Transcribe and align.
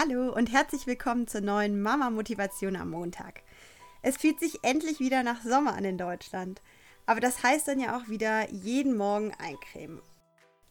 Hallo 0.00 0.32
und 0.32 0.52
herzlich 0.52 0.86
willkommen 0.86 1.26
zur 1.26 1.40
neuen 1.40 1.82
Mama 1.82 2.08
Motivation 2.10 2.76
am 2.76 2.90
Montag. 2.90 3.42
Es 4.00 4.16
fühlt 4.16 4.38
sich 4.38 4.62
endlich 4.62 5.00
wieder 5.00 5.24
nach 5.24 5.42
Sommer 5.42 5.74
an 5.74 5.84
in 5.84 5.98
Deutschland. 5.98 6.62
Aber 7.04 7.18
das 7.18 7.42
heißt 7.42 7.66
dann 7.66 7.80
ja 7.80 7.96
auch 7.96 8.08
wieder 8.08 8.48
jeden 8.52 8.96
Morgen 8.96 9.32
eincremen. 9.40 10.00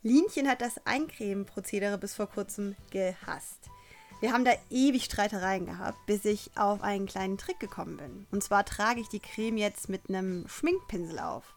Linchen 0.01 0.47
hat 0.47 0.61
das 0.61 0.79
Eincremen-Prozedere 0.85 1.97
bis 1.97 2.15
vor 2.15 2.27
kurzem 2.27 2.77
gehasst. 2.89 3.69
Wir 4.21 4.31
haben 4.31 4.45
da 4.45 4.53
ewig 4.69 5.03
Streitereien 5.03 5.65
gehabt, 5.65 5.97
bis 6.05 6.23
ich 6.23 6.51
auf 6.55 6.81
einen 6.81 7.05
kleinen 7.05 7.37
Trick 7.37 7.59
gekommen 7.59 7.97
bin. 7.97 8.27
Und 8.31 8.45
zwar 8.45 8.63
trage 8.63 9.01
ich 9.01 9.09
die 9.09 9.19
Creme 9.19 9.57
jetzt 9.57 9.89
mit 9.89 10.07
einem 10.07 10.47
Schminkpinsel 10.47 11.19
auf. 11.19 11.53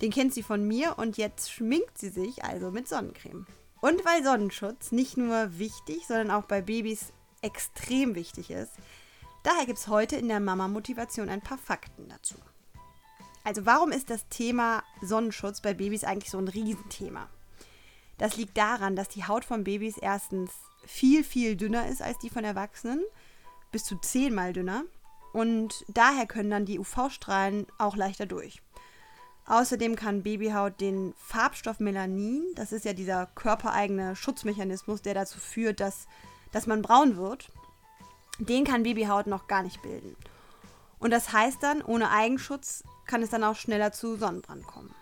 Den 0.00 0.12
kennt 0.12 0.34
sie 0.34 0.44
von 0.44 0.68
mir 0.68 0.96
und 0.98 1.16
jetzt 1.16 1.50
schminkt 1.50 1.98
sie 1.98 2.10
sich 2.10 2.44
also 2.44 2.70
mit 2.70 2.86
Sonnencreme. 2.86 3.44
Und 3.80 4.04
weil 4.04 4.24
Sonnenschutz 4.24 4.92
nicht 4.92 5.16
nur 5.16 5.58
wichtig, 5.58 6.06
sondern 6.06 6.30
auch 6.30 6.44
bei 6.44 6.60
Babys 6.62 7.12
extrem 7.42 8.14
wichtig 8.14 8.50
ist, 8.50 8.72
daher 9.44 9.66
gibt 9.66 9.78
es 9.78 9.88
heute 9.88 10.16
in 10.16 10.28
der 10.28 10.40
Mama-Motivation 10.40 11.28
ein 11.28 11.40
paar 11.40 11.58
Fakten 11.58 12.08
dazu. 12.08 12.34
Also 13.44 13.64
warum 13.64 13.92
ist 13.92 14.10
das 14.10 14.28
Thema 14.28 14.82
Sonnenschutz 15.00 15.60
bei 15.60 15.74
Babys 15.74 16.04
eigentlich 16.04 16.30
so 16.30 16.38
ein 16.38 16.48
Riesenthema? 16.48 17.28
Das 18.18 18.36
liegt 18.36 18.58
daran, 18.58 18.96
dass 18.96 19.08
die 19.08 19.26
Haut 19.26 19.44
von 19.44 19.64
Babys 19.64 19.96
erstens 19.96 20.50
viel, 20.84 21.22
viel 21.22 21.56
dünner 21.56 21.88
ist 21.88 22.02
als 22.02 22.18
die 22.18 22.30
von 22.30 22.44
Erwachsenen, 22.44 23.02
bis 23.70 23.84
zu 23.84 23.96
zehnmal 23.96 24.52
dünner. 24.52 24.84
Und 25.32 25.84
daher 25.88 26.26
können 26.26 26.50
dann 26.50 26.64
die 26.64 26.78
UV-Strahlen 26.78 27.66
auch 27.78 27.96
leichter 27.96 28.26
durch. 28.26 28.60
Außerdem 29.48 29.96
kann 29.96 30.22
Babyhaut 30.22 30.78
den 30.78 31.14
Farbstoff 31.16 31.80
Melanin, 31.80 32.44
das 32.54 32.70
ist 32.70 32.84
ja 32.84 32.92
dieser 32.92 33.24
körpereigene 33.34 34.14
Schutzmechanismus, 34.14 35.00
der 35.00 35.14
dazu 35.14 35.38
führt, 35.38 35.80
dass, 35.80 36.06
dass 36.52 36.66
man 36.66 36.82
braun 36.82 37.16
wird, 37.16 37.50
den 38.38 38.64
kann 38.64 38.82
Babyhaut 38.82 39.26
noch 39.26 39.46
gar 39.48 39.62
nicht 39.62 39.80
bilden. 39.80 40.16
Und 40.98 41.12
das 41.12 41.32
heißt 41.32 41.62
dann, 41.62 41.80
ohne 41.80 42.10
Eigenschutz 42.10 42.84
kann 43.06 43.22
es 43.22 43.30
dann 43.30 43.42
auch 43.42 43.56
schneller 43.56 43.90
zu 43.90 44.16
Sonnenbrand 44.16 44.66
kommen. 44.66 44.94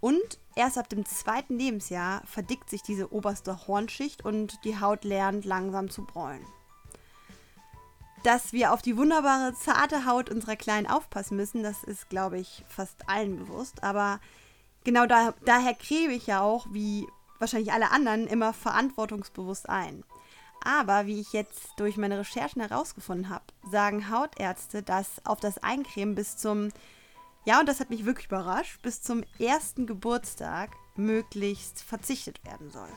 Und 0.00 0.40
erst 0.56 0.76
ab 0.76 0.88
dem 0.88 1.04
zweiten 1.06 1.56
Lebensjahr 1.56 2.22
verdickt 2.26 2.68
sich 2.68 2.82
diese 2.82 3.12
oberste 3.12 3.68
Hornschicht 3.68 4.24
und 4.24 4.64
die 4.64 4.80
Haut 4.80 5.04
lernt 5.04 5.44
langsam 5.44 5.88
zu 5.88 6.04
bräunen 6.04 6.44
dass 8.22 8.52
wir 8.52 8.72
auf 8.72 8.82
die 8.82 8.96
wunderbare, 8.96 9.54
zarte 9.54 10.04
Haut 10.06 10.30
unserer 10.30 10.56
Kleinen 10.56 10.86
aufpassen 10.86 11.36
müssen, 11.36 11.62
das 11.62 11.84
ist, 11.84 12.08
glaube 12.08 12.38
ich, 12.38 12.64
fast 12.68 13.08
allen 13.08 13.38
bewusst. 13.38 13.82
Aber 13.82 14.20
genau 14.84 15.06
da, 15.06 15.34
daher 15.44 15.74
creme 15.74 16.12
ich 16.12 16.26
ja 16.26 16.40
auch, 16.40 16.66
wie 16.70 17.06
wahrscheinlich 17.38 17.72
alle 17.72 17.90
anderen, 17.90 18.26
immer 18.26 18.52
verantwortungsbewusst 18.52 19.68
ein. 19.68 20.04
Aber 20.64 21.06
wie 21.06 21.20
ich 21.20 21.32
jetzt 21.32 21.70
durch 21.76 21.96
meine 21.96 22.18
Recherchen 22.18 22.60
herausgefunden 22.60 23.28
habe, 23.28 23.44
sagen 23.70 24.10
Hautärzte, 24.10 24.82
dass 24.82 25.24
auf 25.24 25.38
das 25.40 25.62
Eincremen 25.62 26.14
bis 26.14 26.36
zum, 26.36 26.70
ja, 27.44 27.60
und 27.60 27.68
das 27.68 27.80
hat 27.80 27.90
mich 27.90 28.04
wirklich 28.04 28.26
überrascht, 28.26 28.82
bis 28.82 29.00
zum 29.02 29.22
ersten 29.38 29.86
Geburtstag 29.86 30.70
möglichst 30.96 31.82
verzichtet 31.82 32.44
werden 32.44 32.70
soll. 32.70 32.88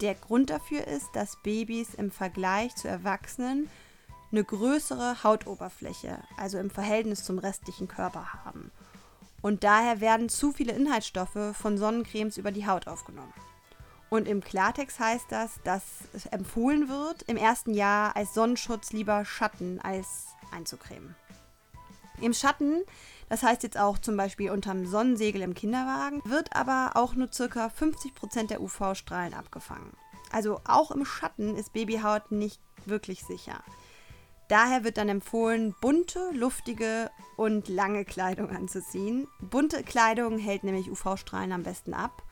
Der 0.00 0.14
Grund 0.14 0.50
dafür 0.50 0.86
ist, 0.86 1.08
dass 1.14 1.42
Babys 1.42 1.94
im 1.94 2.10
Vergleich 2.10 2.74
zu 2.76 2.88
Erwachsenen 2.88 3.68
eine 4.34 4.44
größere 4.44 5.22
Hautoberfläche, 5.22 6.18
also 6.36 6.58
im 6.58 6.68
Verhältnis 6.68 7.22
zum 7.22 7.38
restlichen 7.38 7.86
Körper 7.86 8.34
haben. 8.44 8.72
Und 9.42 9.62
daher 9.62 10.00
werden 10.00 10.28
zu 10.28 10.52
viele 10.52 10.72
Inhaltsstoffe 10.72 11.54
von 11.56 11.78
Sonnencremes 11.78 12.36
über 12.36 12.50
die 12.50 12.66
Haut 12.66 12.88
aufgenommen. 12.88 13.32
Und 14.10 14.26
im 14.26 14.42
Klartext 14.42 14.98
heißt 14.98 15.26
das, 15.28 15.60
dass 15.62 15.82
empfohlen 16.30 16.88
wird, 16.88 17.22
im 17.22 17.36
ersten 17.36 17.74
Jahr 17.74 18.16
als 18.16 18.34
Sonnenschutz 18.34 18.92
lieber 18.92 19.24
Schatten 19.24 19.80
als 19.80 20.26
einzucremen. 20.50 21.14
Im 22.20 22.32
Schatten, 22.32 22.82
das 23.28 23.42
heißt 23.42 23.62
jetzt 23.62 23.78
auch 23.78 23.98
zum 23.98 24.16
Beispiel 24.16 24.50
unterm 24.50 24.86
Sonnensegel 24.86 25.42
im 25.42 25.54
Kinderwagen, 25.54 26.22
wird 26.24 26.56
aber 26.56 26.92
auch 26.94 27.14
nur 27.14 27.28
ca. 27.28 27.66
50% 27.66 28.48
der 28.48 28.60
UV-Strahlen 28.60 29.34
abgefangen. 29.34 29.92
Also 30.32 30.60
auch 30.66 30.90
im 30.90 31.04
Schatten 31.04 31.56
ist 31.56 31.72
Babyhaut 31.72 32.32
nicht 32.32 32.60
wirklich 32.86 33.24
sicher. 33.24 33.62
Daher 34.48 34.84
wird 34.84 34.98
dann 34.98 35.08
empfohlen, 35.08 35.74
bunte, 35.80 36.30
luftige 36.32 37.10
und 37.36 37.68
lange 37.68 38.04
Kleidung 38.04 38.50
anzuziehen. 38.50 39.26
Bunte 39.40 39.82
Kleidung 39.82 40.38
hält 40.38 40.64
nämlich 40.64 40.90
UV-Strahlen 40.90 41.52
am 41.52 41.62
besten 41.62 41.94
ab. 41.94 42.22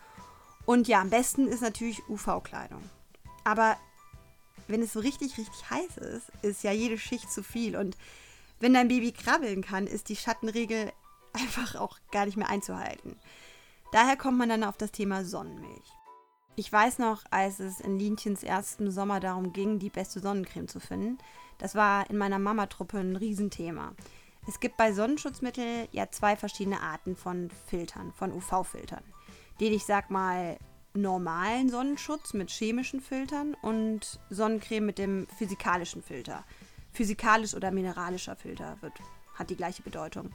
Und 0.67 0.89
ja, 0.89 1.01
am 1.01 1.11
besten 1.11 1.49
ist 1.49 1.63
natürlich 1.63 2.07
UV-Kleidung. 2.09 2.83
Aber 3.45 3.77
wenn 4.69 4.83
es 4.83 4.93
so 4.93 5.01
richtig, 5.01 5.39
richtig 5.39 5.71
heiß 5.71 5.97
ist, 5.99 6.31
ist 6.43 6.63
ja 6.63 6.73
jede 6.73 6.99
Schicht 6.99 7.33
zu 7.33 7.43
viel. 7.43 7.77
Und 7.77 7.97
wenn 8.61 8.75
dein 8.75 8.89
Baby 8.89 9.13
krabbeln 9.13 9.63
kann, 9.63 9.87
ist 9.87 10.09
die 10.09 10.17
Schattenregel 10.17 10.93
einfach 11.33 11.77
auch 11.77 11.99
gar 12.11 12.27
nicht 12.27 12.37
mehr 12.37 12.51
einzuhalten. 12.51 13.19
Daher 13.91 14.17
kommt 14.17 14.39
man 14.39 14.49
dann 14.49 14.65
auf 14.65 14.77
das 14.77 14.93
Thema 14.93 15.25
Sonnenmilch. 15.25 15.93
Ich 16.55 16.71
weiß 16.71 16.99
noch, 16.99 17.23
als 17.31 17.61
es 17.61 17.81
in 17.81 17.99
Linchens 17.99 18.43
ersten 18.43 18.91
Sommer 18.91 19.21
darum 19.21 19.53
ging, 19.55 19.79
die 19.79 19.89
beste 19.89 20.21
Sonnencreme 20.21 20.69
zu 20.69 20.81
finden, 20.81 21.19
das 21.59 21.75
war 21.75 22.11
in 22.11 22.19
meiner 22.19 22.39
Mamatruppe 22.39 22.99
ein 22.99 23.17
Riesenthema. 23.17 23.93
Es 24.47 24.61
gibt 24.61 24.77
bei 24.77 24.93
Sonnenschutzmitteln 24.93 25.89
ja 25.93 26.11
zwei 26.11 26.37
verschiedene 26.37 26.81
Arten 26.81 27.17
von 27.17 27.51
Filtern, 27.69 28.13
von 28.13 28.33
UV-Filtern. 28.33 29.05
Den 29.61 29.73
ich 29.73 29.85
sag 29.85 30.11
mal 30.11 30.59
normalen 30.95 31.71
Sonnenschutz 31.71 32.35
mit 32.35 32.51
chemischen 32.51 33.01
Filtern 33.01 33.55
und 33.63 34.21
Sonnencreme 34.29 34.85
mit 34.85 34.99
dem 34.99 35.27
physikalischen 35.39 36.03
Filter. 36.03 36.45
Physikalisch 36.93 37.55
oder 37.55 37.71
mineralischer 37.71 38.37
Filter 38.37 38.77
wird, 38.83 38.95
hat 39.35 39.49
die 39.49 39.57
gleiche 39.57 39.83
Bedeutung. 39.83 40.31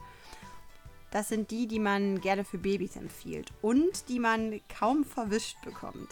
Das 1.10 1.28
sind 1.28 1.50
die, 1.50 1.66
die 1.66 1.78
man 1.78 2.20
gerne 2.20 2.44
für 2.44 2.58
Babys 2.58 2.96
empfiehlt 2.96 3.50
und 3.62 4.08
die 4.08 4.18
man 4.18 4.60
kaum 4.68 5.04
verwischt 5.04 5.56
bekommt. 5.64 6.08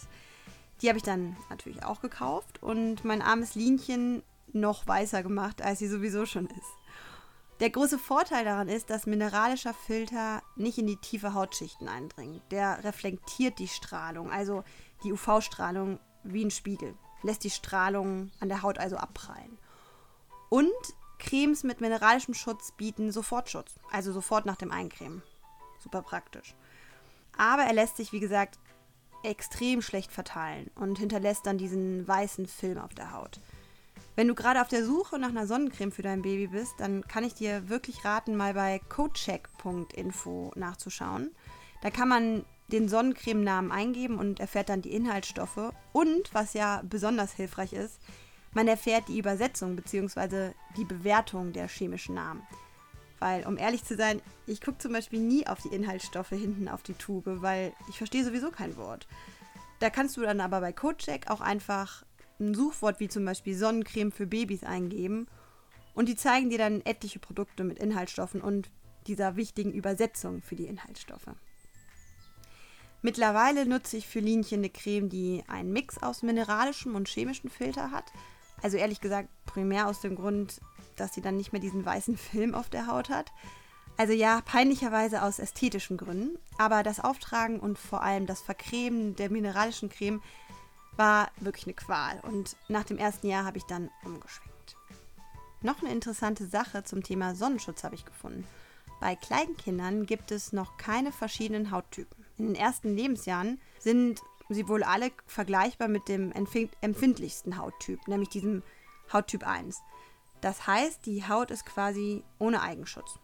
Die 0.81 0.89
habe 0.89 0.99
ich 0.99 1.05
dann 1.05 1.37
natürlich 1.51 1.85
auch 1.85 2.01
gekauft 2.01 2.63
und 2.63 3.05
mein 3.05 3.23
armes 3.23 3.55
Linchen 3.55 4.23
noch 4.53 4.87
weißer 4.87 5.23
gemacht, 5.23 5.63
als 5.63 5.79
sie 5.79 5.89
sowieso 5.89 6.27
schon 6.27 6.47
ist. 6.47 6.75
Der 7.61 7.71
große 7.71 7.99
Vorteil 7.99 8.45
daran 8.45 8.69
ist, 8.69 8.91
dass 8.91 9.07
mineralischer 9.07 9.73
Filter 9.73 10.43
nicht 10.57 10.77
in 10.77 10.87
die 10.87 10.99
tiefe 10.99 11.33
Hautschichten 11.33 11.89
eindringt. 11.89 12.43
Der 12.51 12.85
reflektiert 12.85 13.59
die 13.59 13.69
Strahlung, 13.69 14.31
also 14.31 14.63
die 15.05 15.13
UV-Strahlung, 15.13 15.99
wie 16.23 16.45
ein 16.45 16.51
Spiegel, 16.51 16.95
lässt 17.23 17.45
die 17.45 17.51
Strahlung 17.51 18.31
an 18.41 18.51
der 18.51 18.63
Haut 18.63 18.79
also 18.79 18.97
abprallen. 18.97 19.57
Und 20.51 20.71
Cremes 21.27 21.65
mit 21.65 21.81
mineralischem 21.81 22.35
Schutz 22.35 22.73
bieten 22.73 23.13
Sofortschutz, 23.13 23.75
also 23.91 24.13
sofort 24.13 24.47
nach 24.47 24.57
dem 24.57 24.71
Eincremen. 24.71 25.23
Super 25.81 26.03
praktisch. 26.03 26.55
Aber 27.37 27.65
er 27.65 27.75
lässt 27.75 27.97
sich, 27.97 28.13
wie 28.13 28.21
gesagt, 28.21 28.59
extrem 29.25 29.83
schlecht 29.83 30.13
verteilen 30.13 30.71
und 30.77 30.99
hinterlässt 30.99 31.45
dann 31.45 31.59
diesen 31.59 32.07
weißen 32.07 32.47
Film 32.47 32.79
auf 32.79 32.95
der 32.95 33.13
Haut. 33.13 33.41
Wenn 34.15 34.29
du 34.29 34.35
gerade 34.35 34.63
auf 34.63 34.69
der 34.69 34.85
Suche 34.85 35.19
nach 35.19 35.29
einer 35.29 35.47
Sonnencreme 35.47 35.93
für 35.93 36.03
dein 36.03 36.23
Baby 36.23 36.47
bist, 36.47 36.75
dann 36.79 37.07
kann 37.07 37.25
ich 37.25 37.35
dir 37.35 37.69
wirklich 37.69 38.05
raten, 38.05 38.37
mal 38.37 38.55
bei 38.55 38.81
codecheck.info 38.89 40.53
nachzuschauen. 40.55 41.33
Da 41.83 41.91
kann 41.91 42.09
man 42.09 42.45
den 42.69 42.89
Sonnencremenamen 42.89 43.73
eingeben 43.73 44.19
und 44.19 44.41
erfährt 44.41 44.69
dann 44.69 44.81
die 44.81 44.95
Inhaltsstoffe. 44.95 45.73
Und, 45.93 46.33
was 46.33 46.55
ja 46.55 46.83
besonders 46.85 47.33
hilfreich 47.33 47.73
ist, 47.73 48.01
man 48.57 48.69
erfährt 48.69 49.09
die 49.09 49.19
Übersetzung 49.19 49.77
bzw. 49.77 50.53
die 50.79 50.87
Bewertung 50.87 51.53
der 51.53 51.69
chemischen 51.69 52.15
Namen. 52.15 52.43
Weil, 53.19 53.47
um 53.47 53.59
ehrlich 53.59 53.85
zu 53.85 53.97
sein, 53.97 54.23
ich 54.47 54.63
gucke 54.63 54.79
zum 54.79 54.95
Beispiel 54.95 55.21
nie 55.21 55.47
auf 55.47 55.61
die 55.61 55.75
Inhaltsstoffe 55.75 56.31
hinten 56.31 56.67
auf 56.67 56.83
die 56.83 56.95
Tube, 56.95 57.43
weil 57.43 57.75
ich 57.91 57.99
verstehe 57.99 58.25
sowieso 58.25 58.51
kein 58.51 58.79
Wort. 58.79 59.07
Da 59.81 59.91
kannst 59.91 60.17
du 60.17 60.23
dann 60.23 60.41
aber 60.41 60.63
bei 60.63 60.73
CodeCheck 60.73 61.31
auch 61.31 61.43
einfach 61.43 62.03
ein 62.41 62.55
Suchwort 62.55 62.99
wie 62.99 63.09
zum 63.09 63.27
Beispiel 63.27 63.55
Sonnencreme 63.55 64.11
für 64.11 64.27
Babys 64.27 64.65
eingeben 64.65 65.27
und 65.93 66.09
die 66.09 66.17
zeigen 66.17 66.49
dir 66.49 66.59
dann 66.59 66.81
etliche 66.81 67.19
Produkte 67.19 67.63
mit 67.63 67.79
Inhaltsstoffen 67.79 68.41
und 68.41 68.71
dieser 69.07 69.37
wichtigen 69.37 69.73
Übersetzung 69.73 70.41
für 70.41 70.57
die 70.57 70.67
Inhaltsstoffe. 70.67 71.29
Mittlerweile 73.03 73.67
nutze 73.67 73.99
ich 73.99 74.07
für 74.07 74.21
Linchen 74.21 74.61
eine 74.61 74.71
Creme, 74.71 75.11
die 75.11 75.45
einen 75.47 75.75
Mix 75.75 76.03
aus 76.03 76.23
mineralischem 76.23 76.95
und 76.95 77.07
chemischem 77.07 77.51
Filter 77.51 77.91
hat. 77.91 78.11
Also 78.63 78.77
ehrlich 78.77 79.01
gesagt 79.01 79.29
primär 79.47 79.87
aus 79.87 80.01
dem 80.01 80.17
Grund, 80.17 80.61
dass 80.97 81.15
sie 81.15 81.21
dann 81.21 81.37
nicht 81.37 81.53
mehr 81.53 81.61
diesen 81.61 81.85
weißen 81.85 82.17
Film 82.17 82.55
auf 82.55 82.69
der 82.69 82.87
Haut 82.87 83.09
hat. 83.09 83.33
Also 83.99 84.13
ja, 84.13 84.43
peinlicherweise 84.45 85.23
aus 85.23 85.39
ästhetischen 85.39 85.97
Gründen, 85.97 86.39
aber 86.59 86.83
das 86.83 87.01
Auftragen 87.01 87.61
und 87.61 87.79
vor 87.79 88.03
allem 88.03 88.27
das 88.27 88.43
Vercremen 88.43 89.17
der 89.17 89.31
mineralischen 89.31 89.89
Creme 89.89 90.23
war 90.97 91.31
wirklich 91.41 91.65
eine 91.67 91.75
Qual. 91.75 92.21
Und 92.21 92.57
nach 92.69 92.85
dem 92.85 92.99
ersten 92.99 93.27
Jahr 93.27 93.45
habe 93.45 93.57
ich 93.57 93.65
dann 93.65 93.91
umgeschwenkt. 94.05 94.77
Noch 95.63 95.83
eine 95.83 95.93
interessante 95.93 96.47
Sache 96.47 96.85
zum 96.85 97.03
Thema 97.03 97.35
Sonnenschutz 97.35 97.85
habe 97.85 97.95
ich 97.95 98.05
gefunden. 98.05 98.47
Bei 99.01 99.17
kleinen 99.17 99.57
Kindern 99.57 100.07
gibt 100.07 100.31
es 100.31 100.53
noch 100.53 100.77
keine 100.77 101.13
verschiedenen 101.13 101.71
Hauttypen. 101.71 102.25
In 102.39 102.47
den 102.47 102.55
ersten 102.55 102.95
Lebensjahren 102.95 103.61
sind 103.79 104.21
sie 104.49 104.69
wohl 104.69 104.83
alle 104.83 105.11
vergleichbar 105.27 105.89
mit 105.89 106.09
dem 106.09 106.33
empfindlichsten 106.33 107.59
Hauttyp, 107.59 108.07
nämlich 108.09 108.29
diesem 108.29 108.63
Hauttyp 109.13 109.47
1. 109.47 109.81
Das 110.41 110.67
heißt, 110.67 111.07
die 111.07 111.27
Haut 111.27 111.51
ist 111.51 111.67
quasi 111.67 112.23
ohne 112.39 112.63
Eigenschutz. 112.63 113.19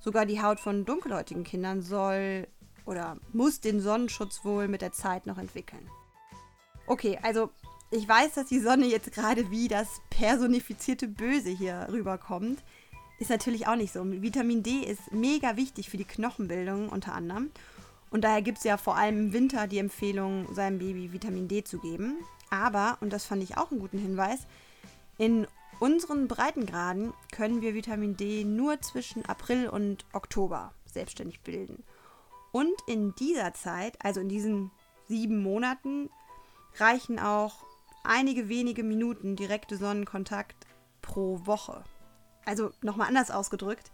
Sogar 0.00 0.26
die 0.26 0.42
Haut 0.42 0.60
von 0.60 0.84
dunkelhäutigen 0.84 1.44
Kindern 1.44 1.82
soll 1.82 2.46
oder 2.84 3.18
muss 3.32 3.60
den 3.60 3.80
Sonnenschutz 3.80 4.44
wohl 4.44 4.68
mit 4.68 4.82
der 4.82 4.92
Zeit 4.92 5.26
noch 5.26 5.38
entwickeln. 5.38 5.88
Okay, 6.86 7.18
also 7.22 7.50
ich 7.90 8.06
weiß, 8.08 8.34
dass 8.34 8.46
die 8.46 8.60
Sonne 8.60 8.86
jetzt 8.86 9.12
gerade 9.12 9.50
wie 9.50 9.68
das 9.68 10.00
personifizierte 10.10 11.08
Böse 11.08 11.50
hier 11.50 11.88
rüberkommt. 11.90 12.62
Ist 13.18 13.30
natürlich 13.30 13.66
auch 13.66 13.76
nicht 13.76 13.92
so. 13.92 14.04
Vitamin 14.04 14.62
D 14.62 14.80
ist 14.80 15.12
mega 15.12 15.56
wichtig 15.56 15.90
für 15.90 15.96
die 15.96 16.04
Knochenbildung 16.04 16.88
unter 16.88 17.14
anderem. 17.14 17.50
Und 18.10 18.24
daher 18.24 18.42
gibt 18.42 18.58
es 18.58 18.64
ja 18.64 18.76
vor 18.76 18.96
allem 18.96 19.18
im 19.18 19.32
Winter 19.32 19.66
die 19.66 19.78
Empfehlung, 19.78 20.52
seinem 20.54 20.78
Baby 20.78 21.12
Vitamin 21.12 21.48
D 21.48 21.64
zu 21.64 21.78
geben. 21.78 22.16
Aber, 22.50 22.96
und 23.00 23.12
das 23.12 23.24
fand 23.24 23.42
ich 23.42 23.56
auch 23.56 23.70
einen 23.70 23.80
guten 23.80 23.98
Hinweis, 23.98 24.46
in 25.18 25.46
unseren 25.80 26.28
Breitengraden 26.28 27.12
können 27.32 27.60
wir 27.60 27.74
Vitamin 27.74 28.16
D 28.16 28.44
nur 28.44 28.80
zwischen 28.80 29.24
April 29.26 29.68
und 29.68 30.04
Oktober 30.12 30.72
selbstständig 30.86 31.40
bilden. 31.40 31.84
Und 32.52 32.74
in 32.86 33.14
dieser 33.16 33.54
Zeit, 33.54 33.96
also 34.04 34.20
in 34.20 34.28
diesen 34.28 34.70
sieben 35.06 35.42
Monaten, 35.42 36.10
reichen 36.76 37.18
auch 37.18 37.64
einige 38.04 38.48
wenige 38.48 38.82
Minuten 38.82 39.36
direkte 39.36 39.76
Sonnenkontakt 39.76 40.66
pro 41.02 41.46
Woche. 41.46 41.84
Also 42.44 42.70
nochmal 42.80 43.08
anders 43.08 43.30
ausgedrückt, 43.30 43.90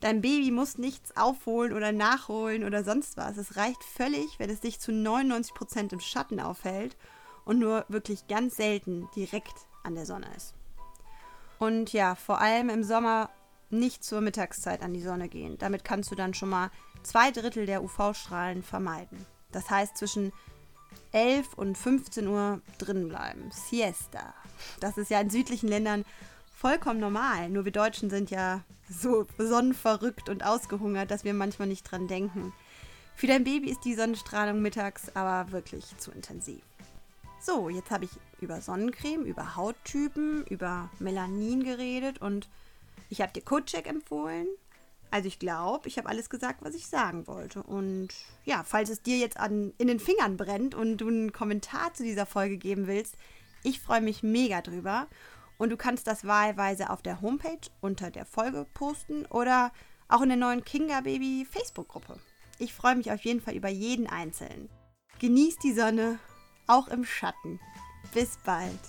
dein 0.00 0.20
Baby 0.20 0.50
muss 0.50 0.78
nichts 0.78 1.16
aufholen 1.16 1.72
oder 1.72 1.92
nachholen 1.92 2.64
oder 2.64 2.84
sonst 2.84 3.16
was. 3.16 3.36
Es 3.36 3.56
reicht 3.56 3.84
völlig, 3.84 4.38
wenn 4.38 4.50
es 4.50 4.60
sich 4.60 4.80
zu 4.80 4.92
99 4.92 5.54
Prozent 5.54 5.92
im 5.92 6.00
Schatten 6.00 6.40
aufhält 6.40 6.96
und 7.44 7.58
nur 7.58 7.84
wirklich 7.88 8.26
ganz 8.26 8.56
selten 8.56 9.08
direkt 9.14 9.54
an 9.82 9.94
der 9.94 10.06
Sonne 10.06 10.26
ist. 10.36 10.54
Und 11.58 11.92
ja, 11.92 12.14
vor 12.14 12.40
allem 12.40 12.70
im 12.70 12.82
Sommer 12.82 13.30
nicht 13.68 14.02
zur 14.02 14.20
Mittagszeit 14.20 14.82
an 14.82 14.94
die 14.94 15.02
Sonne 15.02 15.28
gehen. 15.28 15.58
Damit 15.58 15.84
kannst 15.84 16.10
du 16.10 16.14
dann 16.14 16.34
schon 16.34 16.48
mal 16.48 16.70
zwei 17.02 17.30
Drittel 17.30 17.66
der 17.66 17.82
UV-Strahlen 17.82 18.62
vermeiden. 18.62 19.26
Das 19.52 19.70
heißt, 19.70 19.96
zwischen 19.96 20.32
11 21.12 21.54
und 21.54 21.76
15 21.76 22.26
Uhr 22.26 22.60
drin 22.78 23.08
bleiben. 23.08 23.50
Siesta. 23.52 24.34
Das 24.80 24.96
ist 24.98 25.10
ja 25.10 25.20
in 25.20 25.30
südlichen 25.30 25.68
Ländern 25.68 26.04
vollkommen 26.60 27.00
normal. 27.00 27.48
Nur 27.48 27.64
wir 27.64 27.72
Deutschen 27.72 28.10
sind 28.10 28.30
ja 28.30 28.62
so 28.88 29.26
sonnenverrückt 29.38 30.28
und 30.28 30.44
ausgehungert, 30.44 31.10
dass 31.10 31.24
wir 31.24 31.32
manchmal 31.32 31.68
nicht 31.68 31.90
dran 31.90 32.06
denken. 32.06 32.52
Für 33.16 33.26
dein 33.26 33.44
Baby 33.44 33.70
ist 33.70 33.84
die 33.84 33.94
Sonnenstrahlung 33.94 34.60
mittags 34.60 35.14
aber 35.14 35.52
wirklich 35.52 35.96
zu 35.96 36.10
intensiv. 36.10 36.60
So, 37.40 37.70
jetzt 37.70 37.90
habe 37.90 38.04
ich 38.04 38.10
über 38.42 38.60
Sonnencreme, 38.60 39.24
über 39.24 39.56
Hauttypen, 39.56 40.44
über 40.48 40.90
Melanin 40.98 41.64
geredet 41.64 42.20
und 42.20 42.48
ich 43.08 43.22
habe 43.22 43.32
dir 43.32 43.42
CodeCheck 43.42 43.86
empfohlen. 43.86 44.46
Also 45.10 45.28
ich 45.28 45.38
glaube, 45.38 45.88
ich 45.88 45.96
habe 45.96 46.10
alles 46.10 46.28
gesagt, 46.28 46.62
was 46.62 46.74
ich 46.74 46.86
sagen 46.86 47.26
wollte. 47.26 47.62
Und 47.62 48.08
ja, 48.44 48.64
falls 48.64 48.90
es 48.90 49.00
dir 49.00 49.16
jetzt 49.16 49.38
an, 49.38 49.72
in 49.78 49.88
den 49.88 49.98
Fingern 49.98 50.36
brennt 50.36 50.74
und 50.74 50.98
du 50.98 51.08
einen 51.08 51.32
Kommentar 51.32 51.94
zu 51.94 52.02
dieser 52.02 52.26
Folge 52.26 52.58
geben 52.58 52.86
willst, 52.86 53.16
ich 53.62 53.80
freue 53.80 54.02
mich 54.02 54.22
mega 54.22 54.60
drüber. 54.60 55.06
Und 55.60 55.68
du 55.68 55.76
kannst 55.76 56.06
das 56.06 56.24
wahlweise 56.24 56.88
auf 56.88 57.02
der 57.02 57.20
Homepage 57.20 57.60
unter 57.82 58.10
der 58.10 58.24
Folge 58.24 58.64
posten 58.72 59.26
oder 59.26 59.72
auch 60.08 60.22
in 60.22 60.30
der 60.30 60.38
neuen 60.38 60.64
Kinga 60.64 61.02
Baby 61.02 61.44
Facebook-Gruppe. 61.44 62.18
Ich 62.58 62.72
freue 62.72 62.96
mich 62.96 63.12
auf 63.12 63.20
jeden 63.20 63.42
Fall 63.42 63.54
über 63.54 63.68
jeden 63.68 64.06
Einzelnen. 64.06 64.70
Genieß 65.18 65.58
die 65.58 65.74
Sonne 65.74 66.18
auch 66.66 66.88
im 66.88 67.04
Schatten. 67.04 67.60
Bis 68.14 68.38
bald. 68.42 68.80